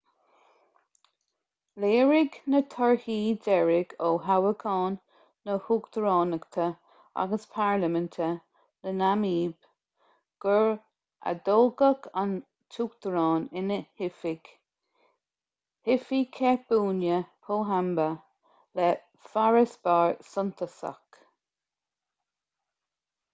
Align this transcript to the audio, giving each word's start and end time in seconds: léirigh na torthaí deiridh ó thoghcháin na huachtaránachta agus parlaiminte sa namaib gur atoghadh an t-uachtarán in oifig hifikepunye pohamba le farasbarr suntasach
léirigh 1.81 2.37
na 2.51 2.59
torthaí 2.73 3.17
deiridh 3.47 3.91
ó 4.05 4.07
thoghcháin 4.27 4.93
na 5.49 5.57
huachtaránachta 5.65 6.65
agus 7.23 7.43
parlaiminte 7.57 8.29
sa 8.37 8.93
namaib 9.01 9.67
gur 10.45 10.65
atoghadh 11.33 12.07
an 12.23 12.33
t-uachtarán 12.77 13.45
in 13.61 13.69
oifig 13.77 14.49
hifikepunye 15.89 17.19
pohamba 17.51 18.07
le 18.81 18.89
farasbarr 19.29 20.17
suntasach 20.35 21.23